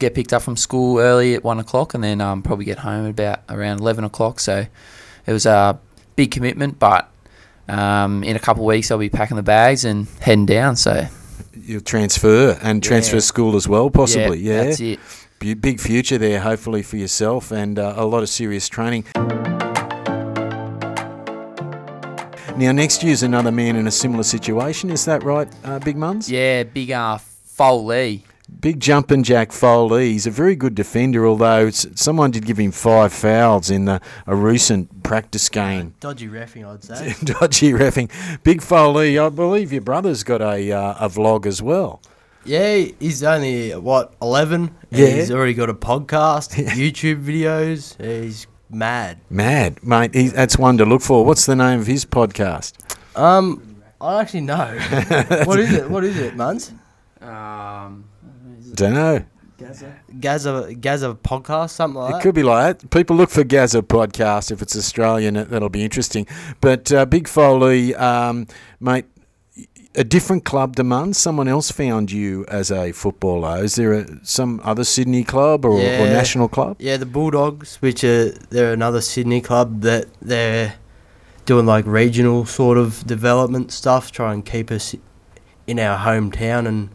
get 0.00 0.14
picked 0.14 0.32
up 0.32 0.42
from 0.42 0.56
school 0.56 0.98
early 0.98 1.34
at 1.34 1.44
one 1.44 1.60
o'clock, 1.60 1.94
and 1.94 2.02
then 2.02 2.20
um, 2.20 2.42
probably 2.42 2.64
get 2.64 2.78
home 2.78 3.06
about 3.06 3.40
around 3.48 3.78
eleven 3.80 4.02
o'clock. 4.02 4.40
So 4.40 4.66
it 5.26 5.32
was 5.32 5.46
a 5.46 5.78
big 6.16 6.32
commitment, 6.32 6.78
but 6.80 7.08
um, 7.68 8.24
in 8.24 8.34
a 8.34 8.40
couple 8.40 8.64
of 8.64 8.66
weeks, 8.66 8.90
I'll 8.90 8.98
be 8.98 9.08
packing 9.10 9.36
the 9.36 9.44
bags 9.44 9.84
and 9.84 10.08
heading 10.20 10.46
down. 10.46 10.74
So 10.74 11.06
you'll 11.54 11.80
transfer 11.82 12.58
and 12.62 12.82
transfer 12.82 13.16
Yeah. 13.16 13.20
school 13.20 13.54
as 13.54 13.68
well, 13.68 13.90
possibly. 13.90 14.40
Yeah, 14.40 14.64
that's 14.64 14.80
it. 14.80 14.98
B- 15.38 15.54
big 15.54 15.78
future 15.80 16.18
there, 16.18 16.40
hopefully 16.40 16.82
for 16.82 16.96
yourself, 16.96 17.50
and 17.52 17.78
uh, 17.78 17.94
a 17.96 18.04
lot 18.04 18.22
of 18.22 18.28
serious 18.28 18.68
training. 18.68 19.04
Now, 22.56 22.72
next 22.72 23.02
year's 23.02 23.22
another 23.22 23.50
man 23.50 23.76
in 23.76 23.86
a 23.86 23.90
similar 23.90 24.22
situation. 24.22 24.90
Is 24.90 25.06
that 25.06 25.22
right, 25.22 25.48
uh, 25.64 25.78
Big 25.78 25.96
Muns? 25.96 26.28
Yeah, 26.28 26.64
big 26.64 26.90
uh, 26.90 27.16
Foley. 27.16 28.24
Big 28.60 28.80
jumping 28.80 29.22
Jack 29.22 29.52
Foley. 29.52 30.12
He's 30.12 30.26
a 30.26 30.30
very 30.30 30.54
good 30.56 30.74
defender, 30.74 31.26
although 31.26 31.70
someone 31.70 32.30
did 32.30 32.44
give 32.44 32.58
him 32.58 32.72
five 32.72 33.12
fouls 33.12 33.70
in 33.70 33.84
the, 33.86 34.00
a 34.26 34.34
recent 34.34 35.02
practice 35.02 35.48
game. 35.48 35.94
Dodgy 36.00 36.28
refing, 36.28 36.66
I'd 36.70 36.82
say. 36.84 37.14
Dodgy 37.24 37.72
refing. 37.72 38.10
Big 38.42 38.60
Foley, 38.62 39.18
I 39.18 39.28
believe 39.28 39.72
your 39.72 39.82
brother's 39.82 40.24
got 40.24 40.40
a, 40.42 40.72
uh, 40.72 41.06
a 41.06 41.08
vlog 41.08 41.46
as 41.46 41.62
well. 41.62 42.02
yeah, 42.44 42.86
he's 42.98 43.22
only 43.22 43.72
what 43.72 44.14
eleven. 44.20 44.74
Yeah. 44.90 45.06
he's 45.06 45.30
already 45.30 45.54
got 45.54 45.70
a 45.70 45.74
podcast, 45.74 46.52
YouTube 46.66 47.24
videos. 47.24 48.02
He's 48.02 48.46
mad. 48.70 49.20
Mad, 49.30 49.82
mate. 49.84 50.14
He, 50.14 50.28
that's 50.28 50.58
one 50.58 50.76
to 50.78 50.84
look 50.84 51.02
for. 51.02 51.24
What's 51.24 51.46
the 51.46 51.56
name 51.56 51.80
of 51.80 51.86
his 51.86 52.04
podcast? 52.04 52.74
Um, 53.16 53.82
I 54.00 54.20
actually 54.20 54.42
know. 54.42 54.66
what 55.44 55.58
is 55.58 55.72
it? 55.72 55.90
What 55.90 56.04
is 56.04 56.18
it, 56.18 56.34
Muns? 56.34 56.72
Um, 57.22 58.04
Don't 58.80 58.94
know. 58.94 59.24
Gaza 59.58 59.94
Gaza 60.20 60.74
Gaza 60.80 61.14
podcast, 61.22 61.70
something 61.70 62.00
like 62.00 62.10
It 62.10 62.12
that. 62.14 62.22
could 62.22 62.34
be 62.34 62.42
like 62.42 62.78
that. 62.80 62.90
People 62.90 63.16
look 63.16 63.28
for 63.28 63.44
Gaza 63.44 63.82
podcast 63.82 64.50
if 64.50 64.62
it's 64.62 64.74
Australian. 64.74 65.34
that- 65.34 65.50
That'll 65.50 65.68
be 65.68 65.84
interesting. 65.84 66.26
But 66.62 66.90
uh, 66.90 67.04
Big 67.04 67.28
Foley, 67.28 67.94
um, 67.94 68.46
mate, 68.80 69.04
a 69.94 70.02
different 70.04 70.46
club 70.46 70.76
demands. 70.76 71.18
Someone 71.18 71.46
else 71.46 71.70
found 71.70 72.10
you 72.10 72.46
as 72.48 72.70
a 72.70 72.92
footballer. 72.92 73.62
Is 73.62 73.74
there 73.74 73.92
a, 73.92 74.06
some 74.24 74.62
other 74.64 74.82
Sydney 74.84 75.24
club 75.24 75.66
or, 75.66 75.72
or 75.72 76.06
national 76.06 76.48
club? 76.48 76.76
Yeah, 76.78 76.96
the 76.96 77.04
Bulldogs, 77.06 77.76
which 77.82 78.02
are 78.02 78.30
they're 78.48 78.72
another 78.72 79.02
Sydney 79.02 79.42
club 79.42 79.82
that 79.82 80.06
they're 80.22 80.76
doing 81.44 81.66
like 81.66 81.84
regional 81.86 82.46
sort 82.46 82.78
of 82.78 83.06
development 83.06 83.72
stuff, 83.72 84.10
try 84.10 84.32
and 84.32 84.42
keep 84.46 84.70
us 84.70 84.94
in 85.66 85.78
our 85.78 85.98
hometown 85.98 86.66
and 86.66 86.88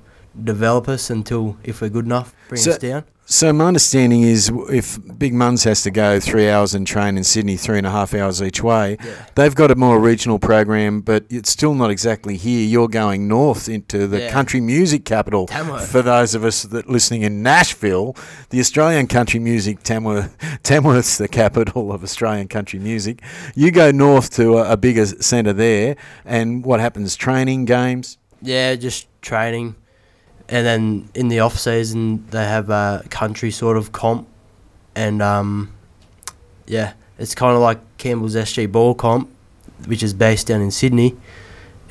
develop 0.43 0.87
us 0.89 1.09
until 1.09 1.57
if 1.63 1.81
we're 1.81 1.89
good 1.89 2.05
enough, 2.05 2.33
bring 2.49 2.61
So- 2.61 2.71
us 2.71 2.77
down. 2.77 3.03
So 3.27 3.51
my 3.51 3.65
understanding 3.65 4.21
is, 4.21 4.51
if 4.69 4.99
Big 5.17 5.33
Muns 5.33 5.63
has 5.65 5.81
to 5.81 5.89
go 5.89 6.19
three 6.19 6.47
hours 6.47 6.75
and 6.75 6.85
train 6.85 7.17
in 7.17 7.23
Sydney, 7.23 7.57
three 7.57 7.79
and 7.79 7.87
a 7.87 7.89
half 7.89 8.13
hours 8.13 8.39
each 8.39 8.61
way, 8.61 8.97
Yeah. 9.03 9.11
they've 9.33 9.55
got 9.55 9.71
a 9.71 9.75
more 9.75 9.99
regional 9.99 10.37
program, 10.37 11.01
but 11.01 11.25
it's 11.31 11.49
still 11.49 11.73
not 11.73 11.89
exactly 11.89 12.37
here. 12.37 12.63
You're 12.63 12.87
going 12.87 13.27
north 13.27 13.67
into 13.67 14.05
the 14.05 14.19
Yeah. 14.19 14.31
country 14.31 14.61
music 14.61 15.05
capital. 15.05 15.47
Tamworth. 15.47 15.87
For 15.89 16.03
those 16.03 16.35
of 16.35 16.45
us 16.45 16.61
that 16.61 16.87
listening 16.87 17.23
in 17.23 17.41
Nashville, 17.41 18.15
the 18.51 18.59
Australian 18.59 19.07
country 19.07 19.39
music, 19.39 19.81
Tamworth, 19.81 20.37
Tamworth's 20.61 21.17
the 21.17 21.27
capital 21.27 21.91
of 21.91 22.03
Australian 22.03 22.47
country 22.47 22.77
music. 22.77 23.23
You 23.55 23.71
go 23.71 23.89
north 23.89 24.29
to 24.35 24.59
a, 24.59 24.73
a 24.73 24.77
bigger 24.77 25.07
centre 25.07 25.51
there, 25.53 25.95
and 26.25 26.63
what 26.63 26.79
happens? 26.79 27.15
Training, 27.15 27.65
games. 27.65 28.19
Yeah, 28.39 28.75
just 28.75 29.07
training. 29.23 29.73
And 30.47 30.65
then 30.65 31.09
in 31.15 31.27
the 31.27 31.39
off 31.39 31.57
season 31.57 32.25
they 32.29 32.45
have 32.45 32.69
a 32.69 33.03
country 33.09 33.51
sort 33.51 33.77
of 33.77 33.91
comp 33.91 34.27
and 34.95 35.21
um 35.21 35.71
yeah, 36.67 36.93
it's 37.17 37.35
kind 37.35 37.55
of 37.55 37.61
like 37.61 37.79
Campbell's 37.97 38.35
SG 38.35 38.71
ball 38.71 38.95
comp, 38.95 39.29
which 39.85 40.01
is 40.03 40.13
based 40.13 40.47
down 40.47 40.61
in 40.61 40.71
Sydney, 40.71 41.15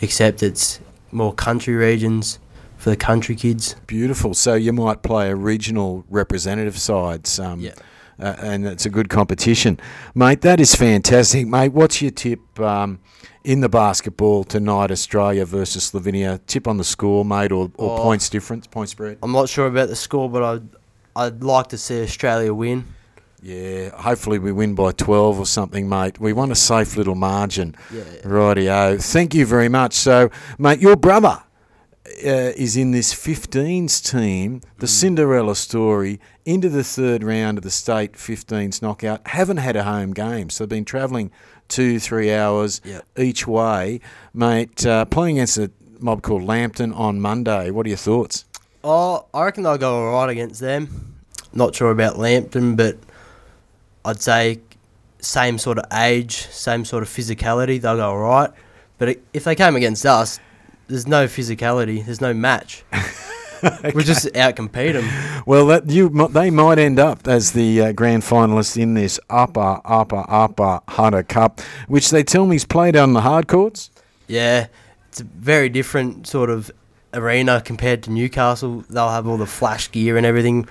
except 0.00 0.42
it's 0.42 0.80
more 1.12 1.32
country 1.32 1.74
regions 1.74 2.38
for 2.76 2.90
the 2.90 2.96
country 2.96 3.36
kids. 3.36 3.76
Beautiful. 3.86 4.34
So 4.34 4.54
you 4.54 4.72
might 4.72 5.02
play 5.02 5.30
a 5.30 5.36
regional 5.36 6.04
representative 6.10 6.78
sides. 6.78 7.38
Um, 7.38 7.60
Yeah. 7.60 7.74
Uh, 8.20 8.34
and 8.40 8.66
it's 8.66 8.86
a 8.86 8.90
good 8.90 9.08
competition, 9.08 9.78
mate. 10.14 10.40
That 10.42 10.60
is 10.60 10.74
fantastic, 10.74 11.46
mate. 11.46 11.72
What's 11.72 12.00
your 12.02 12.10
tip 12.10 12.40
um, 12.60 13.00
in 13.44 13.60
the 13.60 13.68
basketball 13.68 14.44
tonight? 14.44 14.90
Australia 14.90 15.44
versus 15.44 15.90
Slovenia. 15.90 16.40
Tip 16.46 16.66
on 16.68 16.76
the 16.76 16.84
score, 16.84 17.24
mate, 17.24 17.52
or, 17.52 17.70
or 17.76 17.98
Oh. 17.98 18.02
points 18.02 18.28
difference, 18.28 18.66
point 18.66 18.88
spread. 18.88 19.18
I'm 19.22 19.32
not 19.32 19.48
sure 19.48 19.66
about 19.66 19.88
the 19.88 19.96
score, 19.96 20.28
but 20.30 20.42
I'd 20.42 20.68
I'd 21.16 21.42
like 21.44 21.68
to 21.68 21.78
see 21.78 22.02
Australia 22.02 22.52
win. 22.52 22.84
Yeah, 23.42 23.90
hopefully 23.90 24.38
we 24.38 24.52
win 24.52 24.74
by 24.74 24.92
twelve 24.92 25.38
or 25.38 25.44
something, 25.46 25.86
mate. 25.88 26.18
We 26.18 26.32
want 26.32 26.50
a 26.50 26.54
safe 26.54 26.96
little 26.96 27.14
margin. 27.14 27.76
Yeah. 27.92 28.02
Rightio. 28.24 29.02
Thank 29.02 29.34
you 29.34 29.44
very 29.44 29.68
much. 29.68 29.92
So, 29.92 30.30
mate, 30.58 30.80
your 30.80 30.96
brother 30.96 31.42
uh, 32.06 32.52
is 32.56 32.76
in 32.76 32.90
this 32.90 33.14
15s 33.14 34.02
team, 34.10 34.60
the 34.78 34.86
Cinderella 34.86 35.56
story, 35.56 36.20
into 36.44 36.68
the 36.68 36.84
third 36.84 37.22
round 37.24 37.58
of 37.58 37.64
the 37.64 37.70
state 37.70 38.12
15s 38.12 38.82
knockout. 38.82 39.26
Haven't 39.28 39.56
had 39.58 39.74
a 39.76 39.84
home 39.84 40.12
game, 40.12 40.50
so 40.50 40.64
they've 40.64 40.70
been 40.76 40.84
travelling 40.84 41.30
two, 41.68 41.98
three 41.98 42.32
hours 42.32 42.80
Yep. 42.84 43.04
each 43.18 43.46
way. 43.46 44.00
Mate, 44.34 44.84
uh, 44.84 45.06
playing 45.06 45.38
against 45.38 45.56
a 45.56 45.70
mob 45.98 46.20
called 46.22 46.42
Lambton 46.44 46.92
on 46.92 47.20
Monday. 47.20 47.70
What 47.70 47.86
are 47.86 47.88
your 47.88 47.96
thoughts? 47.98 48.44
Oh, 48.82 49.24
I 49.32 49.44
reckon 49.44 49.62
they'll 49.62 49.78
go 49.78 49.94
alright 49.96 50.28
against 50.28 50.60
them. 50.60 51.14
Not 51.54 51.74
sure 51.74 51.90
about 51.90 52.18
Lambton, 52.18 52.76
but 52.76 52.98
I'd 54.04 54.20
say 54.20 54.60
same 55.20 55.56
sort 55.56 55.78
of 55.78 55.84
age, 55.94 56.46
same 56.48 56.84
sort 56.84 57.02
of 57.02 57.08
physicality, 57.08 57.80
they'll 57.80 57.96
go 57.96 58.10
alright. 58.10 58.50
But 58.98 59.16
if 59.32 59.44
they 59.44 59.54
came 59.54 59.74
against 59.74 60.04
us, 60.04 60.38
there's 60.88 61.06
no 61.06 61.26
physicality, 61.26 62.04
there's 62.04 62.20
no 62.20 62.34
match. 62.34 62.84
We 63.94 64.04
just 64.04 64.26
outcompete 64.34 64.92
them. 64.92 65.42
Well, 65.46 65.66
that 65.68 65.88
you 65.88 66.10
they 66.28 66.50
might 66.50 66.78
end 66.78 66.98
up 66.98 67.26
as 67.26 67.52
the 67.52 67.80
uh, 67.80 67.92
grand 67.92 68.22
finalists 68.22 68.76
in 68.76 68.92
this 68.92 69.18
upper, 69.30 69.80
upper, 69.86 70.24
upper 70.28 70.80
Hunter 70.88 71.22
Cup, 71.22 71.60
which 71.88 72.10
they 72.10 72.22
tell 72.22 72.44
me 72.46 72.56
is 72.56 72.66
played 72.66 72.94
on 72.94 73.14
the 73.14 73.22
hard 73.22 73.48
courts. 73.48 73.90
Yeah, 74.26 74.66
it's 75.08 75.20
a 75.20 75.24
very 75.24 75.70
different 75.70 76.26
sort 76.26 76.50
of 76.50 76.70
arena 77.14 77.62
compared 77.64 78.02
to 78.02 78.10
Newcastle. 78.10 78.84
They'll 78.90 79.08
have 79.08 79.26
all 79.26 79.38
the 79.38 79.46
flash 79.46 79.90
gear 79.90 80.18
and 80.18 80.26
everything. 80.26 80.68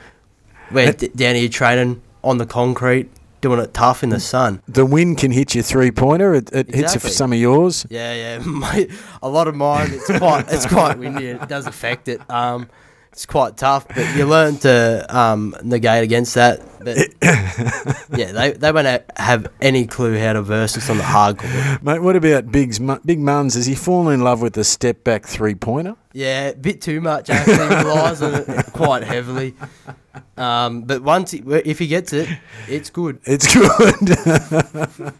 We're 0.72 0.94
d- 0.94 1.08
down 1.16 1.36
here 1.36 1.50
training 1.50 2.02
on 2.24 2.38
the 2.38 2.46
concrete, 2.46 3.10
doing 3.44 3.60
it 3.60 3.74
tough 3.74 4.02
in 4.02 4.10
the 4.10 4.20
sun. 4.20 4.62
The 4.68 4.86
wind 4.86 5.20
can 5.20 5.32
hit 5.32 5.54
your 5.54 5.64
three 5.64 5.92
pointer. 5.92 6.34
It, 6.34 6.52
it 6.52 6.74
hits 6.74 6.96
it 6.96 7.00
for 7.00 7.10
some 7.10 7.32
of 7.32 7.38
yours. 7.38 7.86
Yeah, 7.90 8.40
yeah. 8.40 8.86
A 9.22 9.30
lot 9.30 9.48
of 9.48 9.56
mine, 9.56 9.92
it's 9.92 10.18
quite, 10.18 10.46
it's 10.48 10.66
quite 10.66 10.98
windy. 10.98 11.28
It 11.28 11.48
does 11.48 11.68
affect 11.68 12.08
it. 12.08 12.22
Um, 12.32 12.70
it's 13.12 13.28
quite 13.28 13.58
tough, 13.58 13.88
but 13.90 14.16
you 14.16 14.26
learn 14.26 14.58
to 14.60 15.06
um, 15.16 15.56
negate 15.62 16.04
against 16.04 16.34
that. 16.34 16.62
But 16.80 16.98
yeah, 18.18 18.32
they 18.32 18.54
they 18.54 18.72
won't 18.72 19.04
have 19.18 19.48
any 19.62 19.86
clue 19.86 20.18
how 20.18 20.34
to 20.34 20.42
verse 20.42 20.76
us 20.76 20.90
on 20.90 20.98
the 20.98 21.04
hard 21.04 21.38
court. 21.38 21.84
Mate, 21.84 22.00
what 22.00 22.16
about 22.16 22.52
Big's, 22.52 22.80
Big 22.80 23.20
Muns? 23.20 23.54
Has 23.54 23.68
he 23.68 23.76
fallen 23.76 24.16
in 24.16 24.22
love 24.22 24.42
with 24.42 24.54
the 24.54 24.64
step 24.64 25.04
back 25.04 25.28
three 25.28 25.54
pointer? 25.54 25.96
Yeah, 26.12 26.48
a 26.48 26.56
bit 26.56 26.82
too 26.82 27.02
much 27.02 27.30
actually. 27.30 27.76
Relies 27.84 28.24
on 28.24 28.34
it 28.34 28.66
quite 28.74 29.04
heavily. 29.04 29.54
Um, 30.38 30.84
but 30.84 31.02
once 31.02 31.32
he, 31.32 31.40
if 31.40 31.80
he 31.80 31.88
gets 31.88 32.14
it, 32.14 32.30
it's 32.68 32.90
good. 32.90 33.20
It's 33.26 33.54
good. 33.54 34.10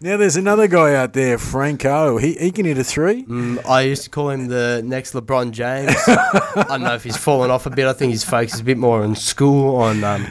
now, 0.00 0.16
there's 0.16 0.36
another 0.36 0.68
guy 0.68 0.94
out 0.94 1.14
there, 1.14 1.38
Franco. 1.38 2.18
He, 2.18 2.34
he 2.34 2.52
can 2.52 2.64
hit 2.64 2.78
a 2.78 2.84
three. 2.84 3.24
Mm, 3.24 3.64
I 3.66 3.82
used 3.82 4.04
to 4.04 4.10
call 4.10 4.30
him 4.30 4.48
the 4.48 4.82
next 4.84 5.14
LeBron 5.14 5.50
James. 5.50 5.94
I 6.06 6.64
don't 6.68 6.82
know 6.82 6.94
if 6.94 7.02
he's 7.02 7.16
fallen 7.16 7.50
off 7.50 7.66
a 7.66 7.70
bit. 7.70 7.86
I 7.86 7.92
think 7.92 8.12
his 8.12 8.24
focus 8.24 8.54
is 8.54 8.60
a 8.60 8.64
bit 8.64 8.78
more 8.78 9.02
on 9.02 9.16
school, 9.16 9.76
on 9.76 10.04
um, 10.04 10.30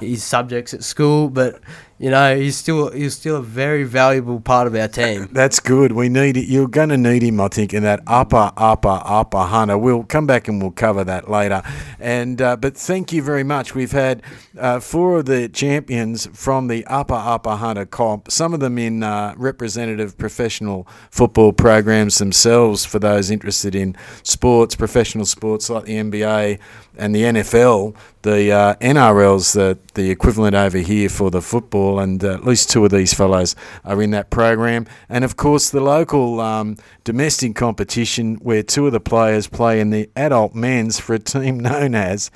his 0.00 0.24
subjects 0.24 0.74
at 0.74 0.82
school. 0.82 1.28
But 1.28 1.60
you 1.98 2.10
know, 2.10 2.36
he's 2.36 2.56
still 2.58 2.90
he's 2.90 3.14
still 3.14 3.36
a 3.36 3.42
very 3.42 3.84
valuable 3.84 4.38
part 4.38 4.66
of 4.66 4.74
our 4.74 4.88
team. 4.88 5.28
That's 5.32 5.60
good. 5.60 5.92
We 5.92 6.10
need 6.10 6.36
it. 6.36 6.46
You're 6.46 6.68
going 6.68 6.90
to 6.90 6.98
need 6.98 7.22
him, 7.22 7.40
I 7.40 7.48
think, 7.48 7.72
in 7.72 7.82
that 7.84 8.02
upper, 8.06 8.52
upper, 8.56 9.00
upper 9.02 9.44
hunter. 9.44 9.78
We'll 9.78 10.04
come 10.04 10.26
back 10.26 10.46
and 10.46 10.60
we'll 10.60 10.72
cover 10.72 11.04
that 11.04 11.30
later. 11.30 11.62
And 11.98 12.42
uh, 12.42 12.56
but 12.56 12.76
thank 12.76 13.14
you 13.14 13.22
very 13.22 13.44
much. 13.44 13.74
We've 13.74 13.92
had 13.92 14.22
uh, 14.58 14.80
four 14.80 15.20
of 15.20 15.24
the 15.24 15.48
champions 15.48 16.26
from 16.34 16.68
the 16.68 16.84
upper, 16.86 17.14
upper 17.14 17.56
hunter 17.56 17.86
comp. 17.86 18.30
Some 18.30 18.52
of 18.52 18.60
them 18.60 18.76
in 18.76 19.02
uh, 19.02 19.34
representative 19.38 20.18
professional 20.18 20.86
football 21.10 21.54
programs 21.54 22.18
themselves. 22.18 22.84
For 22.84 22.98
those 22.98 23.30
interested 23.30 23.74
in 23.74 23.96
sports, 24.22 24.76
professional 24.76 25.24
sports 25.24 25.70
like 25.70 25.84
the 25.84 25.96
NBA 25.96 26.58
and 26.98 27.14
the 27.14 27.22
NFL, 27.22 27.94
the 28.22 28.52
uh, 28.52 28.74
NRL's 28.76 29.52
the 29.52 29.78
the 29.94 30.10
equivalent 30.10 30.54
over 30.54 30.78
here 30.78 31.08
for 31.08 31.30
the 31.30 31.42
football, 31.42 31.98
and 31.98 32.22
uh, 32.22 32.34
at 32.34 32.44
least 32.44 32.70
two 32.70 32.84
of 32.84 32.90
these 32.90 33.14
fellows 33.14 33.54
are 33.84 34.02
in 34.02 34.10
that 34.10 34.30
program. 34.30 34.86
And 35.08 35.24
of 35.24 35.36
course, 35.36 35.70
the 35.70 35.80
local 35.80 36.40
um, 36.40 36.76
domestic 37.04 37.54
competition 37.54 38.36
where 38.36 38.62
two 38.62 38.86
of 38.86 38.92
the 38.92 39.00
players 39.00 39.46
play 39.46 39.80
in 39.80 39.90
the 39.90 40.10
adult 40.16 40.54
men's 40.54 40.98
for 40.98 41.14
a 41.14 41.18
team 41.18 41.60
known 41.68 41.94
as 41.94 42.30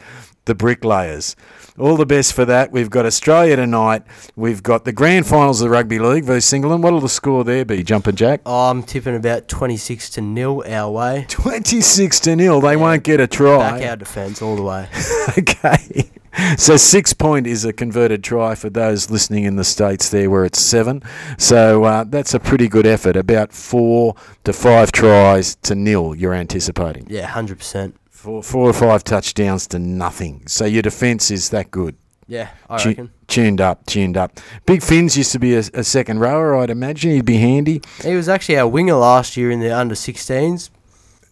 the 0.51 0.55
Bricklayers. 0.57 1.37
All 1.79 1.97
the 1.97 2.05
best 2.05 2.33
for 2.33 2.45
that. 2.45 2.73
We've 2.73 2.91
got 2.91 3.07
Australia 3.07 3.55
tonight. 3.55 4.03
We've 4.35 4.65
got 4.65 4.85
the 4.85 4.93
grand 4.93 5.29
finals 5.29 5.61
of 5.61 5.67
the 5.67 5.71
Rugby 5.71 6.01
League 6.01 6.25
versus 6.25 6.53
England. 6.53 6.83
What'll 6.83 6.99
the 6.99 7.09
score 7.09 7.45
there 7.45 7.65
be, 7.65 7.85
Jumper 7.85 8.11
Jack? 8.11 8.41
I'm 8.45 8.83
tipping 8.83 9.15
about 9.15 9.47
26 9.47 10.11
to 10.11 10.21
nil 10.21 10.65
our 10.67 10.91
way. 10.91 11.27
26 11.29 12.19
to 12.21 12.35
nil. 12.35 12.61
They 12.61 12.77
won't 12.77 13.05
get 13.05 13.21
a 13.21 13.29
try. 13.29 13.79
Back 13.79 13.89
our 13.89 13.97
defence 13.97 14.43
all 14.43 14.57
the 14.57 14.63
way. 14.63 14.89
okay. 15.39 16.11
So 16.59 16.77
six 16.77 17.13
point 17.13 17.47
is 17.47 17.65
a 17.65 17.73
converted 17.73 18.25
try 18.25 18.57
for 18.57 18.71
those 18.71 19.09
listening 19.11 19.45
in 19.45 19.55
the 19.57 19.65
states 19.65 20.09
there, 20.11 20.29
where 20.31 20.45
it's 20.45 20.61
seven. 20.61 21.03
So 21.39 21.85
uh, 21.85 22.05
that's 22.05 22.35
a 22.35 22.41
pretty 22.41 22.69
good 22.69 22.87
effort. 22.87 23.17
About 23.17 23.53
four 23.53 24.17
to 24.45 24.53
five 24.53 24.91
tries 24.91 25.55
to 25.63 25.75
nil. 25.77 26.15
You're 26.17 26.35
anticipating 26.35 27.07
Yeah, 27.09 27.29
100%. 27.31 27.95
Four, 28.21 28.43
four 28.43 28.69
or 28.69 28.73
five 28.73 29.03
touchdowns 29.05 29.67
to 29.69 29.79
nothing. 29.79 30.43
So 30.47 30.65
your 30.65 30.83
defence 30.83 31.31
is 31.31 31.51
that 31.51 31.71
good. 31.71 31.97
Yeah, 32.29 32.51
I 32.69 32.79
Tu- 32.79 32.89
reckon. 32.91 33.11
tuned 33.27 33.61
up, 33.61 33.87
tuned 33.87 34.17
up. 34.17 34.39
Big 34.67 34.83
Finns 34.83 35.17
used 35.17 35.33
to 35.33 35.39
be 35.41 35.55
a, 35.57 35.61
a 35.75 35.83
second 35.83 36.21
rower. 36.21 36.57
I'd 36.57 36.71
imagine 36.71 37.11
he'd 37.11 37.25
be 37.25 37.39
handy 37.39 37.81
He 38.05 38.15
was 38.15 38.29
actually 38.29 38.57
our 38.59 38.69
winger 38.69 38.95
last 38.95 39.37
year 39.37 39.51
in 39.51 39.59
the 39.59 39.77
under 39.77 39.97
16s. 39.97 40.71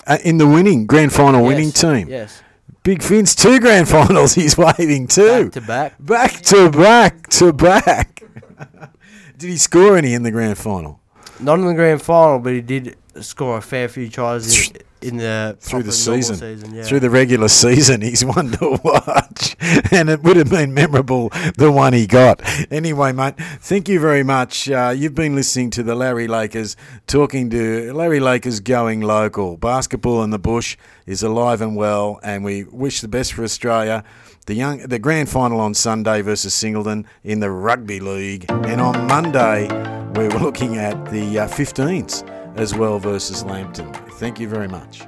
uh, 0.07 0.19
in 0.25 0.39
the 0.39 0.47
winning 0.47 0.87
grand 0.87 1.13
final 1.13 1.45
winning 1.45 1.67
Yes, 1.69 1.81
team. 1.81 2.09
Yes. 2.09 2.43
Big 2.83 3.03
Finns, 3.03 3.35
two 3.37 3.61
grand 3.61 3.89
finals. 3.97 4.35
He's 4.35 4.57
waving 4.59 5.07
too. 5.09 5.45
Back 5.45 5.53
to 5.53 5.61
back. 5.61 5.95
Back 6.01 6.33
to 6.43 6.71
back 6.71 7.27
to 7.29 7.53
back. 7.53 8.23
Did 9.39 9.51
he 9.51 9.57
score 9.57 9.97
any 9.97 10.15
in 10.15 10.23
the 10.25 10.31
grand 10.33 10.59
final? 10.59 10.99
Not 11.39 11.61
in 11.61 11.67
the 11.67 11.75
grand 11.75 12.03
final, 12.03 12.41
but 12.41 12.53
he 12.55 12.61
did 12.61 12.97
score 13.21 13.59
a 13.59 13.61
fair 13.63 13.89
few 13.89 14.09
tries 14.09 14.71
in, 14.71 14.77
in 15.03 15.19
the 15.19 15.57
Through 15.61 15.85
the 15.85 15.93
season. 15.93 16.37
season 16.37 16.75
yeah. 16.75 16.83
Through 16.83 17.01
the 17.01 17.11
regular 17.11 17.49
season, 17.49 18.01
he's 18.01 18.25
one 18.37 18.51
to 18.53 18.79
watch. 18.83 19.57
And 19.93 20.09
it 20.11 20.23
would 20.23 20.37
have 20.37 20.51
been 20.51 20.75
memorable, 20.75 21.31
the 21.57 21.71
one 21.73 21.93
he 21.93 22.07
got. 22.07 22.41
Anyway, 22.71 23.13
mate, 23.13 23.35
thank 23.61 23.89
you 23.89 24.01
very 24.01 24.23
much. 24.23 24.69
Uh, 24.71 24.95
you've 24.97 25.15
been 25.15 25.35
listening 25.35 25.71
to 25.71 25.83
the 25.83 25.95
Larry 25.95 26.27
Lakers 26.29 26.77
talking 27.07 27.51
to 27.51 27.93
Larry 27.93 28.21
Lakers 28.21 28.61
going 28.61 29.01
local. 29.01 29.57
Basketball 29.57 30.23
in 30.23 30.31
the 30.31 30.39
bush 30.39 30.77
is 31.07 31.23
alive 31.23 31.61
and 31.61 31.77
well, 31.77 32.21
and 32.23 32.45
we 32.45 32.65
wish 32.65 33.01
the 33.01 33.09
best 33.09 33.33
for 33.33 33.45
Australia. 33.45 34.05
The 34.47 34.55
young, 34.55 34.79
the 34.79 34.99
grand 34.99 35.29
final 35.29 35.61
on 35.61 35.75
Sunday 35.75 36.23
versus 36.23 36.55
Singleton 36.55 37.07
in 37.23 37.41
the 37.41 37.51
rugby 37.51 38.01
league, 38.01 38.47
and 38.49 38.81
on 38.81 39.07
Monday 39.07 39.69
we're 40.15 40.31
looking 40.31 40.77
at 40.79 41.11
the 41.11 41.41
uh, 41.41 41.49
15s 41.49 42.38
as 42.59 42.75
well 42.75 42.99
versus 42.99 43.45
Lambton. 43.45 43.93
Thank 44.19 44.41
you 44.41 44.49
very 44.49 44.69
much. 44.69 45.03